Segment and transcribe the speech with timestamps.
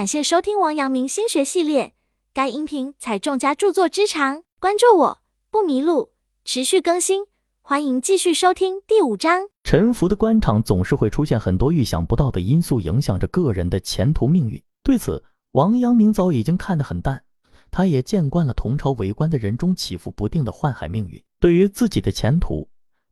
[0.00, 1.92] 感谢收听王阳明心学系列，
[2.32, 5.18] 该音频采众家著作之长，关注我
[5.50, 7.24] 不迷路，持续更新，
[7.60, 9.42] 欢迎继续收听第五章。
[9.62, 14.58] 沉浮的官场总是会出现很多预想不到的因素，影响着个人的前途命运。
[14.82, 17.22] 对此，王阳明早已经看得很淡，
[17.70, 22.66] 他也见惯了同朝为官的人中起伏不定的宦海命运，对于自己的前途，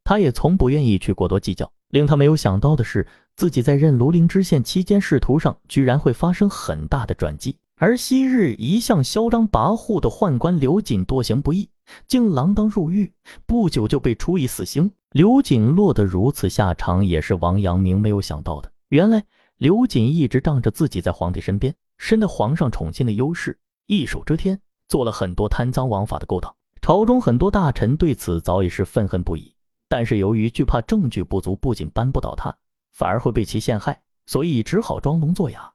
[0.05, 1.71] 他也从不愿意去过多计较。
[1.91, 3.07] 令他没有想到的是。
[3.37, 7.57] 自己在任庐陵知县期间，仕途上居然会发生很大的转机。
[7.77, 11.69] 而昔日一向嚣张跋扈的宦官刘瑾多行不义，
[12.09, 13.13] 竟锒铛入狱，
[13.47, 14.91] 不久就被处以死刑。
[15.13, 18.73] 刘瑾落得如此下场，也是王阳明没有想到的。
[18.89, 19.25] 原来
[19.57, 26.53] 刘瑾一直仗着自己在皇帝身边，深得皇上宠信的优势，一手遮天，做了很多贪赃枉法的勾当。
[26.83, 29.55] 朝中很多大臣对此早已是愤恨不已，
[29.89, 32.55] 但是由于惧怕证据不足，不仅扳不倒他。
[32.93, 35.73] 反而会被其陷害，所以只好装聋作哑，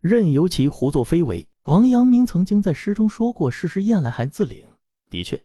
[0.00, 1.46] 任由其胡作非为。
[1.64, 4.64] 王阳明曾经在诗中说过：“事事厌来还自领。”
[5.08, 5.40] 的确，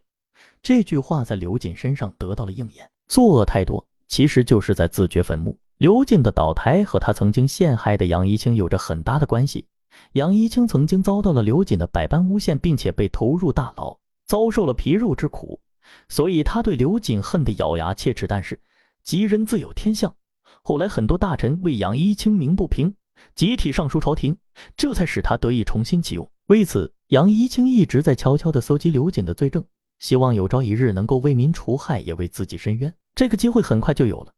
[0.60, 2.90] 这句话在刘瑾身上得到了应验。
[3.06, 5.56] 作恶太多，其实就是在自掘坟墓。
[5.76, 9.66] 刘瑾的倒台和他曾经陷害的杨一清有着很大的关系。
[10.14, 15.60] 杨一清曾经遭到了刘瑾的百般诬陷，并且被投入大牢，遭受了皮肉之苦，
[16.08, 18.26] 所以他对刘瑾恨得咬牙切齿。
[18.26, 18.60] 但是
[19.02, 20.14] 吉人自有天相。
[20.62, 22.94] 后来很多大臣为杨一清鸣不平，
[23.34, 24.36] 集体上书朝廷，
[24.76, 26.30] 这才使他得以重新启用。
[26.46, 29.64] 为此，杨一清一直在悄悄地搜集刘瑾的罪证，
[29.98, 32.94] 希望有朝一日能够为民除害，也为自己伸冤。
[33.14, 34.32] 这个机会很快就有了。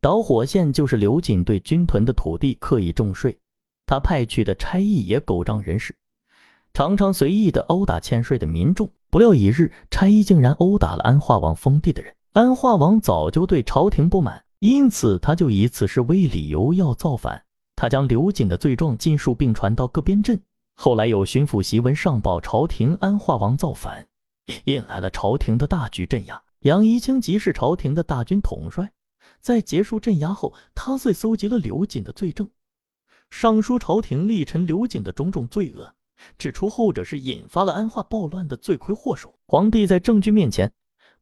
[0.00, 3.38] 导火线就是刘瑾对军屯的土地刻意重税，
[3.86, 5.96] 他派去的差役也狗仗人势，
[6.72, 8.90] 常常随意的殴打欠税的民众。
[9.10, 12.14] 不料一日，差役竟然殴打了安化王封地的人。
[12.32, 14.44] 安化王早就对朝廷不满。
[14.60, 17.42] 因此，他就以此事为理由要造反。
[17.76, 20.38] 他将刘瑾的罪状尽数并传到各边镇。
[20.76, 24.06] 后来有巡抚檄文上报朝廷，安化王造反，
[24.64, 26.42] 引来了朝廷的大举镇压。
[26.60, 28.92] 杨一清即是朝廷的大军统帅，
[29.40, 32.48] 在结束镇压后，他遂搜集了刘瑾的罪证，
[33.30, 35.94] 上书朝廷，力陈刘瑾的种种罪恶，
[36.38, 39.34] 指出后者是引发了安化暴乱的罪魁祸首。
[39.46, 40.72] 皇帝在证据面前，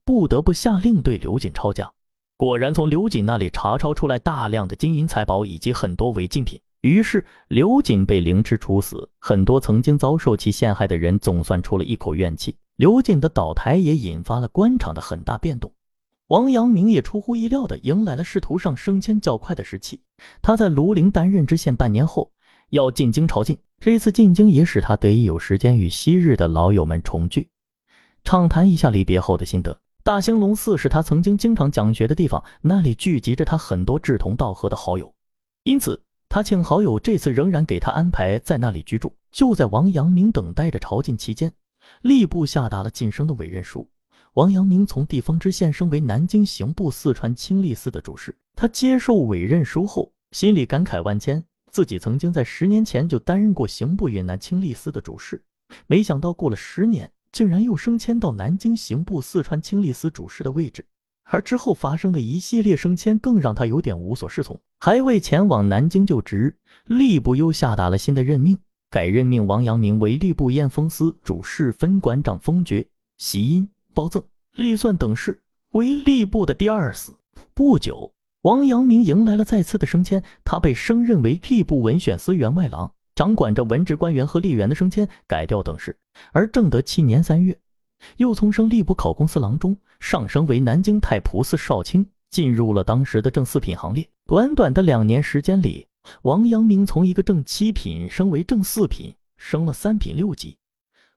[0.05, 1.91] 不得不下令对刘瑾抄家。
[2.37, 9.11] 果然，从刘瑾那里查抄出来大量的金银财宝以及很多违禁品，于是刘瑾被凌迟处死。
[9.19, 12.57] 很多曾经遭受其陷害的人总算出了一口怨气。
[12.77, 15.73] 刘瑾的倒台也引发了官场的很大变动。
[16.29, 20.01] 王阳明也出乎意料的迎来了仕途上升迁较快的时期。
[20.41, 22.31] 他在庐陵担任知县半年后，
[22.71, 23.59] 要进京朝觐。
[23.81, 27.49] 这次进京也使他得以有时间与昔日的老友们重聚，
[28.25, 29.79] 畅谈一下离别后的心得。
[30.03, 35.15] 大兴隆寺是他曾经经常讲学的地方，那里聚集着他很多志同道合的好友，
[35.63, 39.15] 因此他请好友这次仍然给他安排在那里居住。
[39.31, 41.53] 就在王阳明等待着朝觐期间，
[42.03, 43.89] 吏部下达了晋升的委任书，
[44.33, 48.35] 王阳明从地方知县升为南京刑部四川清吏司的主事。
[48.57, 55.43] 他接受委任书后，心里感慨万千，自己曾经在十年前就担任过刑部云南清吏司的主事，
[55.87, 57.11] 没想到过了十年。
[57.31, 60.83] 竟然又升迁到南京刑部四川清吏司主事的位置，
[61.25, 64.59] 而之后发生的一系列升迁更让他有点无所适从。
[64.81, 66.57] 还未前往南京就职，
[66.87, 68.59] 吏部又下达了新的任命，
[68.89, 74.25] 改任命王阳明为吏部验封司主事、分管长封爵、袭阴、褒赠、
[74.55, 75.39] 历算等事，
[75.73, 77.15] 为吏部的第二司。
[77.53, 78.11] 不久，
[78.49, 82.91] 王阳明迎来了再次的升迁，他被升任为吏部文选司员外郎。
[83.15, 85.95] 掌管着文职官员和吏员的升迁、改调等事，
[86.33, 87.59] 而正德七年三月，
[88.17, 94.09] 又从升吏部考功司郎中上升为南京太仆寺少卿，进入了当时的正四品行列。
[94.25, 95.87] 短短的两年时间里，
[96.23, 100.57] 王阳明从一个正七品升为正四品，升了三品六级，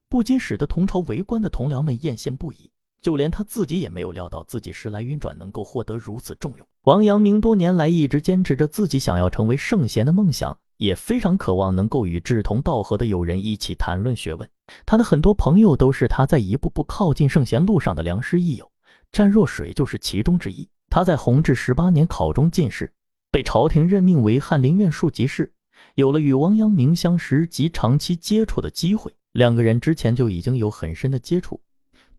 [0.10, 2.70] 不禁使得同朝为官的同僚们艳羡不已。
[3.02, 6.68] 就连他自己也没有料到自己时来运转能够获得如此重用。
[6.84, 10.58] 王阳明多年来一直坚持着自己想要成为圣贤的梦想。
[10.82, 14.50] 也非常渴望能够与志同道合的友人一起谈论学问。
[14.84, 18.68] 他的很多朋友都是他在一步步靠近圣贤路上的良师益友，
[19.12, 20.68] 湛若水就是其中之一。
[20.90, 22.92] 他在弘治十八年考中进士，
[23.32, 25.54] 被朝廷任命为翰林院庶吉士，
[25.94, 29.14] 有了与王阳明相识及长期接触的机会。
[29.34, 31.62] 两个人之前就已经有很深的接触，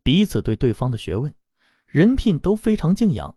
[0.05, 1.33] 彼此对对方的学问、
[1.87, 3.37] 人品都非常敬仰，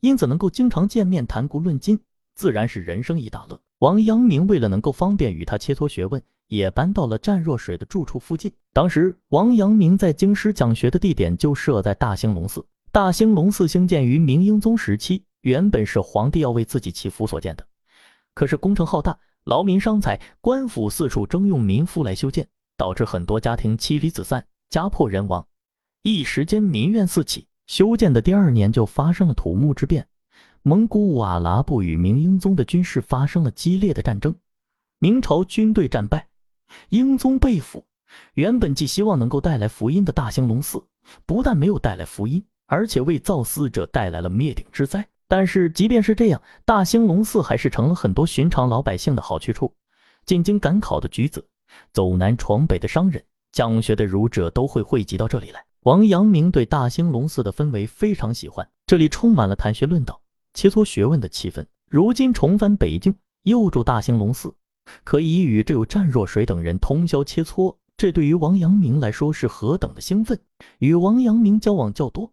[0.00, 2.00] 因此能够经常见面谈古论今，
[2.34, 3.60] 自然是人生一大乐。
[3.80, 8.50] 王阳明为了能够方便与他切磋学问，也搬到了湛若水的住处附近。
[8.72, 12.64] 当时，王阳明在京师讲学的地点就设在大兴隆寺。
[12.90, 17.66] 大兴隆寺兴建于明英宗时期，原本是皇帝要为自己祈福所建的。
[18.32, 22.48] 可是工程浩大，劳民伤财，官府四处征用民夫来修建，
[22.78, 25.46] 导致很多家庭妻离子散，家破人亡。
[26.06, 27.48] 一时间民怨四起。
[27.66, 30.06] 修建的第二年就发生了土木之变，
[30.62, 34.32] 蒙古瓦剌部与明英宗的军事发生了激烈的战争，
[35.00, 36.28] 明朝军队战败，
[36.90, 37.84] 英宗被俘。
[38.34, 40.80] 原本寄希望能够带来福音的大兴隆寺，
[41.26, 45.04] 不但没有带来福音，而且为造寺者带来了灭顶之灾。
[45.26, 49.74] 但是即便是这样，大兴隆寺还是成了很多寻常老百姓的好去处。
[50.24, 51.44] 进京赶考的举子，
[51.92, 53.20] 走南闯北的商人，
[53.50, 55.65] 讲学的儒者都会汇集到这里来。
[55.86, 60.20] 王阳明对大兴隆寺的氛围非常喜欢，这里充满了谈学论道、
[60.52, 61.64] 切磋学问的气氛。
[61.88, 64.52] 如今重返北京，又住大兴隆寺，
[65.04, 70.36] 可以与这有湛若水等人通宵切磋，这对于王阳明来说是何等的兴奋！
[70.80, 72.32] 与王阳明交往较多、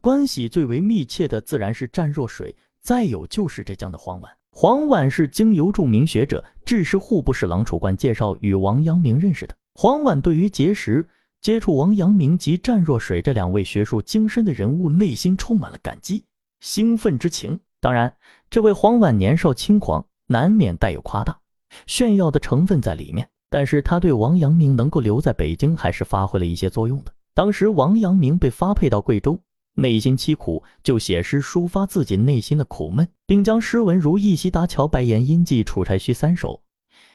[0.00, 4.32] 关系最为密切的，自然是湛若水，再有就是浙江的黄婉。
[4.50, 9.54] 黄婉是经由著名学者、致仕户部侍郎楚冠介绍与王阳明认识的。
[9.74, 11.06] 黄婉对于结识。
[11.44, 16.24] 接触王阳明及湛若水这两位学术精深的人物，内心充满了感激、
[16.60, 17.60] 兴奋之情。
[17.82, 18.10] 当然，
[18.48, 21.38] 这位黄婉年少轻狂，难免带有夸大、
[21.86, 23.28] 炫耀的成分在里面。
[23.50, 27.12] 但是他对王阳明能够留在北京，还是发挥了一些作用的。
[27.34, 29.38] 当时王阳明被发配到贵州，
[29.74, 36.62] 内心凄苦，就写诗抒发自己内心的苦闷，并将诗文如《忆昔达桥白岩阴记楚柴须三首。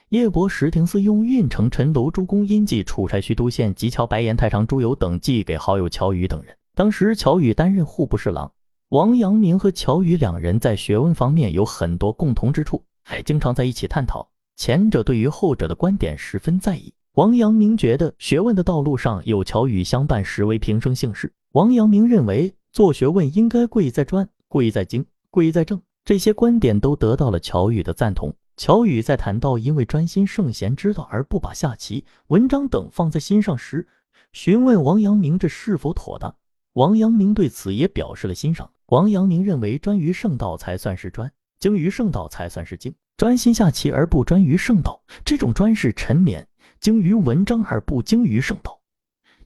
[0.10, 6.58] 叶伯石亭寺用运城陈楼诸公因记楚柴虚都县及桥白岩太常朱友等寄给好友乔宇等人。
[6.74, 8.52] 当时乔宇担任户部侍郎，
[8.90, 14.28] 王阳明和乔宇两人在学问方面有很多共同之处，还经常在一起探讨。
[14.56, 16.92] 前者对于后者的观点十分在意。
[17.14, 21.32] 王阳明觉得学问的道路上有乔宇相伴，实为平生幸事。
[21.52, 28.34] 王阳明认为做学问应该贵在专，贵在精，贵在正，这些观点都得到了乔宇的赞同。
[28.60, 33.88] 乔宇在谈到因为专心圣贤之道而不把下棋、文章等放在心上时，
[34.34, 36.36] 询问王阳明这是否妥当。
[36.74, 38.70] 王阳明对此也表示了欣赏。
[38.88, 42.94] 王阳明认为专于圣道才算是专，精于圣道才算是精。
[43.16, 46.44] 专心下棋而不专于圣道，这种专是沉湎；
[46.82, 48.78] 精于文章而不精于圣道，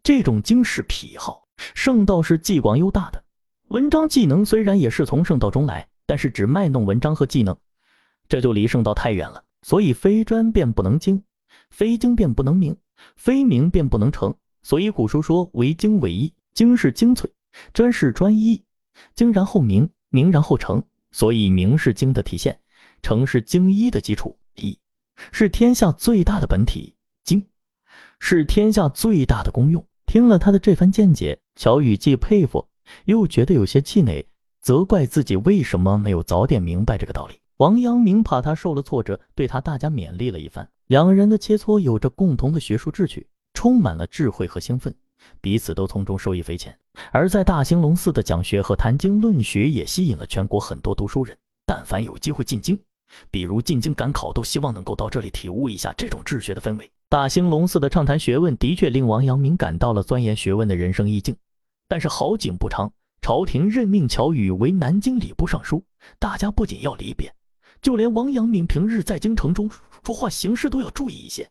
[0.02, 1.48] 这种精是癖好。
[1.76, 3.24] 圣道是既广又大的，
[3.68, 7.56] 文章技能虽然也是从圣道中来，但是只卖弄文章和技能。
[8.34, 11.22] 这就离圣道太远了，所以非专便不能精，
[11.70, 12.76] 非精便不能明，
[13.16, 14.34] 非明便不能成。
[14.64, 17.30] 所以古书说为精为一，精是精粹，
[17.74, 18.64] 专是专一，
[19.14, 20.82] 精然后明，明然后成。
[21.12, 22.60] 所以明是精的体现，
[23.04, 24.36] 成是精一的基础。
[24.56, 24.80] 一
[25.32, 27.46] 是天下最大的本体，精
[28.18, 29.86] 是天下最大的功用。
[30.08, 32.68] 听了他的这番见解，乔宇既佩服，
[33.06, 34.28] 又觉得有些气馁，
[34.60, 37.36] 责怪自己为什么没有早点明白这个道理。
[37.58, 40.68] 王阳明怕他受了挫折，对他大加勉励了一番。
[40.88, 44.94] 两人的切磋有着共同的学术志趣，充满了智慧和兴奋，
[45.40, 46.78] 彼此都从中受益匪浅。
[47.12, 51.38] 而在大兴隆寺的讲学和谈经论学，也吸引了全国很多读书人。
[51.66, 52.78] 但凡有机会进京，
[53.30, 56.92] 比如进京赶考，都希望能够到这里体悟一下这种治学的氛围。
[57.08, 61.36] 大兴隆寺的畅谈学问，的确令王阳明感到了钻研学问的人生意境。
[61.88, 62.92] 但是好景不长，
[63.22, 65.84] 朝廷任命乔宇为南京礼部尚书，
[66.18, 67.32] 大家不仅要离别。
[67.84, 69.70] 就连王阳明平日在京城中
[70.06, 71.50] 说话行事都要注意一些，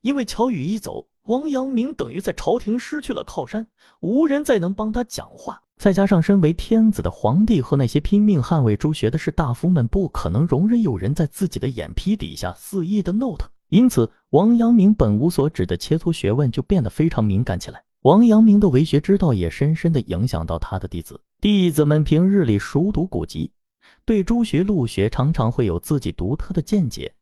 [0.00, 3.64] 因为乔宇一走，王阳明等于在朝廷失去了靠山，
[4.00, 5.62] 无人再能帮他讲话。
[5.76, 13.48] 再加上身为天子的皇帝和那些拼命捍卫朱学的士大夫们，不可能容忍有人在自己的眼皮底下肆意的闹腾。
[13.68, 17.84] 因此，王阳明本无所指的切磋学问就变得非常敏感起来。
[18.02, 23.52] 王阳明的为学之道也深深的影响到他的弟子，弟子们平日里熟读古籍。
[24.06, 27.14] 对朱学、陆学常常会有自己独特的见解，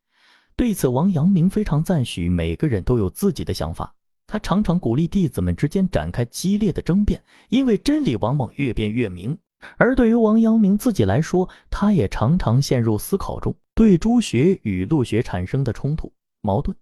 [0.56, 2.28] 对此王阳明非常赞许。
[2.28, 3.94] 每个人都有自己的想法，
[4.26, 9.38] 他常常鼓励弟子们之间展开激烈的争辩，因为真理往往越辩越明。
[9.76, 16.76] 而对于王阳明自己来说，他也常常陷入思考中，对朱学与陆学产生的冲突矛盾，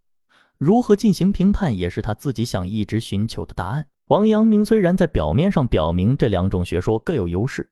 [0.57, 3.87] 如何进行评判，也是他自己想一直寻求的答案。
[4.07, 7.71] 王阳明虽然在表面上表明这两种学说各有优势。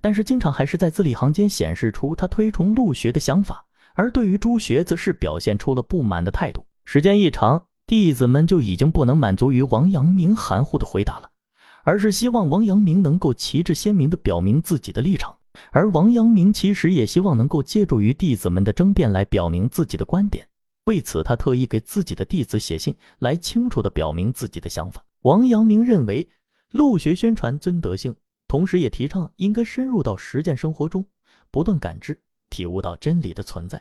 [0.00, 6.64] 但是经常还是在字里行间显示出他推崇陆学的想法，而对于朱学则是表现出了不满的态度。
[6.84, 11.30] 时间一长，弟子们就已经不能满足于王阳明含糊的回答了，
[11.84, 15.34] 而是希望王阳明能够旗帜鲜明地表明自己的立场。
[15.72, 20.46] 而王阳明其实也希望能够借助于弟子们的争辩来表明自己的观点。
[20.84, 25.04] 为此，他特意给自己的弟子写信来清楚地表明自己的想法。
[25.22, 26.26] 王阳明认为，
[26.70, 28.14] 陆学宣传尊德性。
[28.48, 31.04] 同时，也提倡应该深入到实践生活中，
[31.50, 33.80] 不断感知、体悟到真理的存在，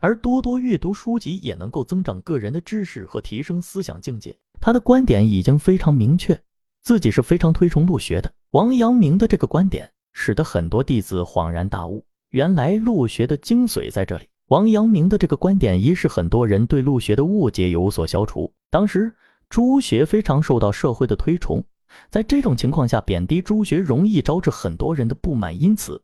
[0.00, 4.36] 而多多阅读书籍也能够增长个人的知识和提升思想境界。
[4.60, 6.38] 他的观点已经非常明确，
[6.82, 8.30] 自己是非常推崇陆学的。
[8.50, 14.28] 王阳明的这个观点，使得很多弟子恍然大悟，原来陆学的精髓在这里。
[14.48, 18.52] 王阳明的这个观点，一是很多人对陆学的误解有所消除。
[18.68, 19.14] 当时
[19.48, 21.62] 朱学非常受到社会的推崇，
[22.10, 26.02] 在这种情况下，贬低朱学容易招致很多人的不满，因此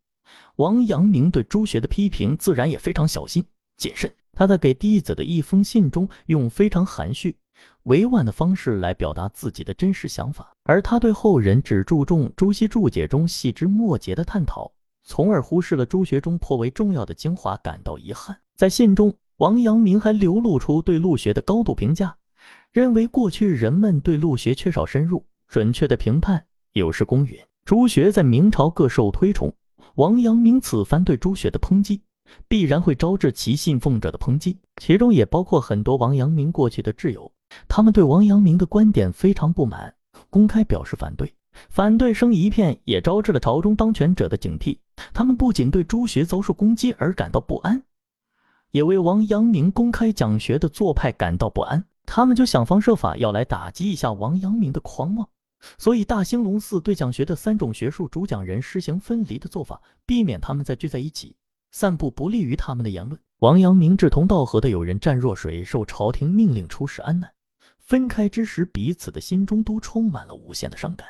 [0.56, 3.44] 王阳明对朱学的批评自然也非常小心
[3.76, 4.12] 谨慎。
[4.32, 7.36] 他在给弟子的一封信中，用非常含蓄。
[7.84, 14.72] 委婉的方式来表达自己的真实想法，而他对后人只注重朱熹注解中细枝末节的探讨，
[15.04, 18.36] 从而忽视了朱学中颇为重要的精华，感到遗憾。
[18.56, 22.16] 在信中，王阳明还流露出对陆学的高度评价，
[22.72, 27.38] 认为过去人们对陆学缺少深入、准确的评判，有失公允。
[27.64, 29.52] 朱学在明朝各受推崇，
[29.94, 32.02] 王阳明此番对朱学的抨击，
[32.48, 37.30] 必然会招致其信奉者的抨击，其中也包括很多王阳明过去的挚友。
[37.68, 39.94] 他们对王阳明的观点非常不满，
[40.28, 41.32] 公开表示反对，
[41.70, 44.78] 反对声一片，也招致了朝中当权者的警惕。
[45.12, 47.82] 他们不仅对朱学遭受攻击而感到不安，
[48.72, 51.84] 也为王阳明公开讲学的做派感到不安。
[52.06, 55.28] 他们就想方设法要来打击一下王阳明的狂妄。
[55.78, 61.34] 所以，大兴隆寺对讲学的三种学术主讲人实行分离的做法，避免他们再聚在一起，
[61.70, 63.18] 散布不利于他们的言论。
[63.38, 67.30] 王阳明志同道合的友人湛若水受朝廷命令出使安南。
[67.78, 71.08] 分开之时，彼此的心中都充满了无限的伤感，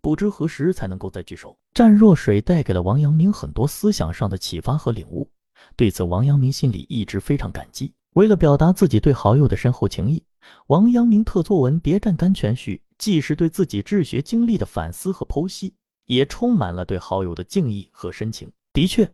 [0.00, 1.58] 不知何时才能够再聚首。
[1.74, 5.28] 湛若水带给了王阳明很多思想上的启发和领悟，
[5.76, 7.92] 对此王阳明心里一直非常感激。
[8.14, 10.20] 为了表达自己对好友的深厚情谊，
[10.66, 15.72] 王阳明特作文《别占甘泉序》，既是对自己治学经历的反思和剖析，
[16.06, 18.50] 也充满了对好友的敬意和深情。
[18.72, 19.08] 的确，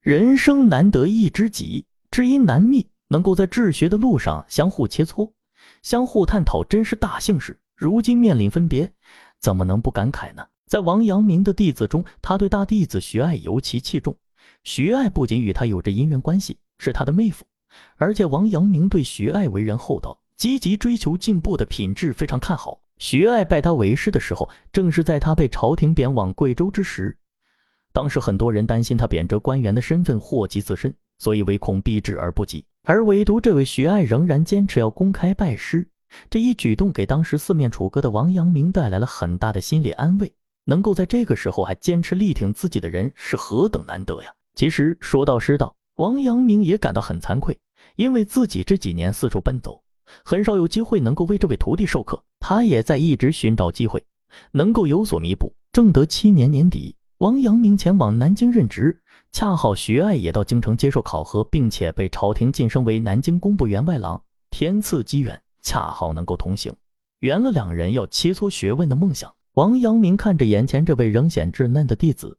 [0.00, 5.30] 人生难得一知己，知音难觅，能够在治学的路上相互切磋。
[5.82, 7.56] 相互探讨真是大幸事。
[7.76, 8.92] 如今面临分别，
[9.38, 10.44] 怎么能不感慨呢？
[10.66, 14.16] 在王阳明的弟子中，他对大弟子徐爱尤其器重。
[14.64, 17.44] 徐爱不仅与他有着姻缘关系，是他的妹夫，
[17.96, 22.80] 而且王阳明对徐爱为人厚道、积极追求进步的品质非常看好。
[22.98, 27.16] 徐爱拜他为师的时候，正是在他被朝廷贬往贵州之时。
[27.92, 32.64] 当时很多人担心他贬谪官员的身份祸及自身，所以唯恐避之而不及。
[32.84, 35.88] 而唯独这位徐爱仍然坚持要公开拜师，
[36.28, 40.32] 这一举动给当时四面楚歌的王阳明带来了很大的心理安慰。
[40.64, 44.30] 能够在这个时候还坚持力挺自己的人是何等难得呀！
[44.54, 47.58] 其实说到师道，王阳明也感到很惭愧，
[47.94, 49.82] 因为自己这几年四处奔走，
[50.24, 52.24] 很少有机会能够为这位徒弟授课。
[52.38, 54.02] 他也在一直寻找机会，
[54.52, 55.52] 能够有所弥补。
[55.72, 58.98] 正德七年年底，王阳明前往南京任职。
[59.30, 66.74] 恰好徐爱也到京城接受考核，并且被朝廷晋升为南京工部员外郎，天赐机缘，恰好能够同行，
[67.18, 69.30] 圆了两人要切磋学问的梦想。
[69.52, 72.38] 王阳明看着眼前这位仍显稚嫩的弟子，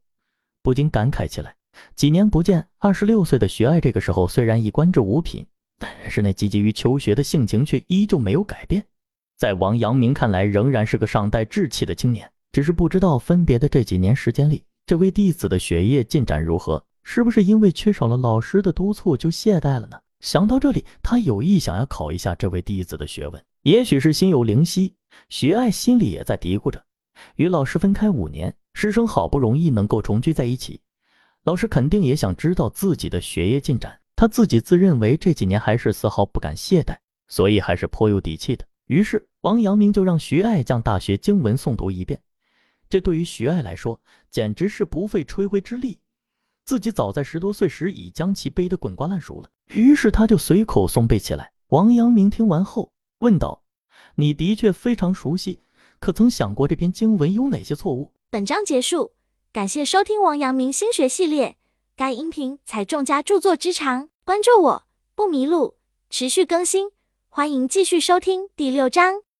[0.64, 1.54] 不禁感慨起来。
[1.94, 5.46] 几年不见，二十六岁的徐爱这个时候虽然已官至五品，
[5.78, 8.84] 但是那积极于求学的性情却依旧没有改变。
[9.36, 14.62] 在王阳明看来，仍然是个尚带稚气的青年，只是不知道分别的这几年时间里。
[14.86, 16.84] 这位弟子的学业进展如何？
[17.02, 19.98] 是不是因为缺少了老师的督促就懈怠了呢？
[20.20, 23.44] 想到这里，他有意想要考一下这位弟子的学问。
[23.62, 24.94] 也许是心有灵犀，
[25.28, 26.84] 徐爱心里也在嘀咕着：
[27.34, 30.80] 与老师分开五年，师生好不容易能够重聚在一起，
[31.44, 33.98] 老师肯定也想知道自己的学业进展。
[34.14, 36.96] 他自己自认为这几年还是丝毫不敢懈怠，
[37.26, 38.64] 所以还是颇有底气的。
[38.86, 42.20] 于是，王阳明就让徐爱将大学经文诵读一遍。
[42.88, 45.98] 这对于徐爱来说，简直是不费吹灰之力。
[46.64, 51.50] 自己早在十多岁时已将其背得滚瓜烂熟了，于是他就随口诵背起来。
[51.68, 53.64] 王阳明听完后问道
[54.14, 55.58] ：“你的确非常熟悉，
[55.98, 59.12] 可曾想过这篇经文有哪些错误？”本章结束，
[59.52, 61.56] 感谢收听王阳明心学系列。
[61.94, 65.74] 该音频采众家著作之长，关注我不迷路，
[66.08, 66.90] 持续更新，
[67.28, 69.22] 欢迎继续收听第六章。